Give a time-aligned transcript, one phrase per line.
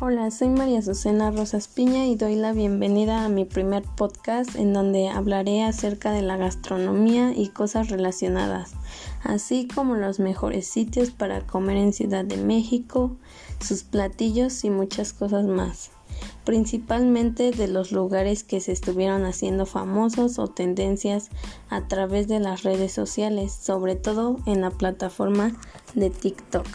[0.00, 4.72] Hola, soy María Azucena Rosas Piña y doy la bienvenida a mi primer podcast en
[4.72, 8.72] donde hablaré acerca de la gastronomía y cosas relacionadas,
[9.22, 13.16] así como los mejores sitios para comer en Ciudad de México,
[13.60, 15.92] sus platillos y muchas cosas más,
[16.44, 21.30] principalmente de los lugares que se estuvieron haciendo famosos o tendencias
[21.70, 25.56] a través de las redes sociales, sobre todo en la plataforma
[25.94, 26.66] de TikTok.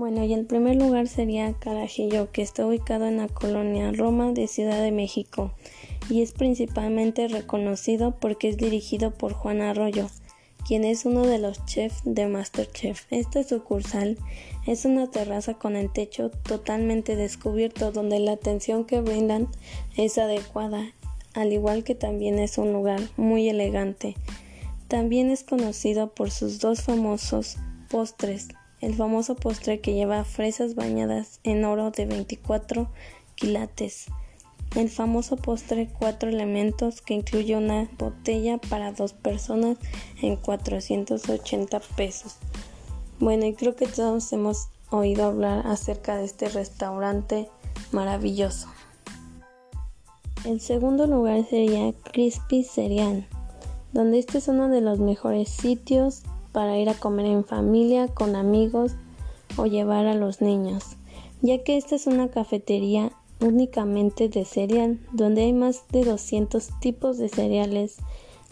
[0.00, 4.46] Bueno, y en primer lugar sería Carajillo, que está ubicado en la colonia Roma de
[4.46, 5.52] Ciudad de México
[6.08, 10.06] y es principalmente reconocido porque es dirigido por Juan Arroyo,
[10.66, 13.04] quien es uno de los chefs de Masterchef.
[13.10, 14.16] Esta sucursal
[14.66, 19.48] es una terraza con el techo totalmente descubierto donde la atención que brindan
[19.98, 20.94] es adecuada,
[21.34, 24.16] al igual que también es un lugar muy elegante.
[24.88, 27.58] También es conocido por sus dos famosos
[27.90, 28.48] postres,
[28.80, 32.88] el famoso postre que lleva fresas bañadas en oro de 24
[33.34, 34.06] quilates,
[34.76, 39.78] el famoso postre cuatro elementos que incluye una botella para dos personas
[40.22, 42.36] en 480 pesos.
[43.18, 47.48] Bueno, y creo que todos hemos oído hablar acerca de este restaurante
[47.90, 48.68] maravilloso.
[50.44, 53.26] El segundo lugar sería Crispy Cereal,
[53.92, 56.22] donde este es uno de los mejores sitios
[56.52, 58.92] para ir a comer en familia, con amigos
[59.56, 60.96] o llevar a los niños,
[61.42, 67.18] ya que esta es una cafetería únicamente de cereal, donde hay más de 200 tipos
[67.18, 67.96] de cereales,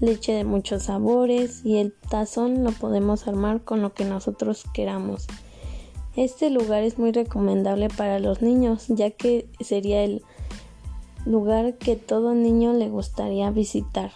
[0.00, 5.26] leche de muchos sabores y el tazón lo podemos armar con lo que nosotros queramos.
[6.16, 10.22] Este lugar es muy recomendable para los niños, ya que sería el
[11.26, 14.12] lugar que todo niño le gustaría visitar.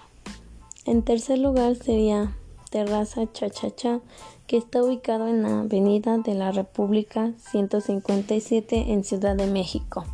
[0.85, 2.37] En tercer lugar sería
[2.71, 4.01] Terraza Chachacha,
[4.47, 10.05] que está ubicado en la Avenida de la República 157 en Ciudad de México.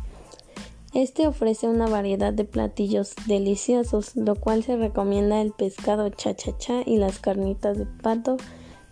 [0.93, 6.97] Este ofrece una variedad de platillos deliciosos, lo cual se recomienda el pescado chachacha y
[6.97, 8.37] las carnitas de pato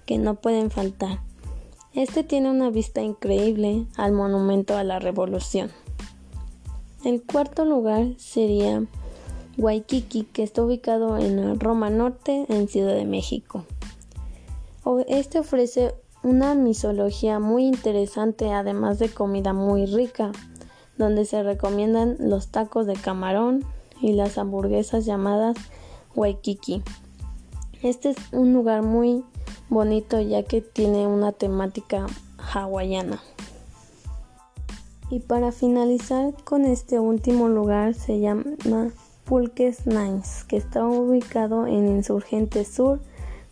[0.05, 1.21] que no pueden faltar.
[1.93, 5.71] Este tiene una vista increíble al monumento a la revolución.
[7.05, 8.83] El cuarto lugar sería
[9.57, 13.65] Waikiki, que está ubicado en Roma Norte, en Ciudad de México.
[15.07, 15.93] Este ofrece
[16.23, 20.31] una misología muy interesante, además de comida muy rica,
[20.97, 23.65] donde se recomiendan los tacos de camarón
[24.01, 25.55] y las hamburguesas llamadas
[26.15, 26.81] Waikiki.
[27.81, 29.23] Este es un lugar muy
[29.69, 32.05] bonito ya que tiene una temática
[32.37, 33.21] hawaiana.
[35.09, 38.91] Y para finalizar con este último lugar se llama
[39.25, 42.99] Pulques Nines, que está ubicado en Insurgente Sur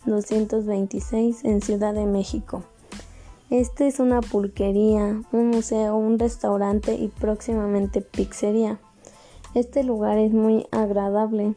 [0.04, 2.64] 226 en Ciudad de México.
[3.48, 8.80] Este es una pulquería, un museo, un restaurante y próximamente pizzería.
[9.54, 11.54] Este lugar es muy agradable,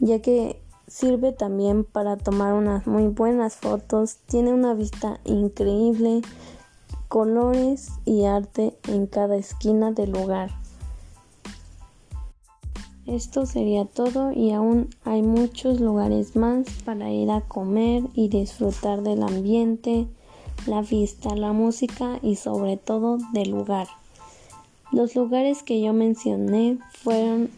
[0.00, 6.22] ya que sirve también para tomar unas muy buenas fotos, tiene una vista increíble,
[7.06, 10.50] colores y arte en cada esquina del lugar.
[13.08, 19.02] Esto sería todo y aún hay muchos lugares más para ir a comer y disfrutar
[19.02, 20.06] del ambiente,
[20.66, 23.88] la vista, la música y sobre todo del lugar.
[24.92, 27.48] Los lugares que yo mencioné fueron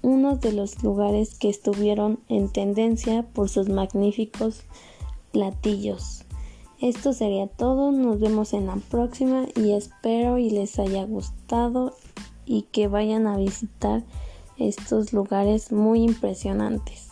[0.00, 4.62] unos de los lugares que estuvieron en tendencia por sus magníficos
[5.32, 6.22] platillos.
[6.80, 11.96] Esto sería todo, nos vemos en la próxima y espero y les haya gustado
[12.46, 14.04] y que vayan a visitar
[14.60, 17.09] estos lugares muy impresionantes.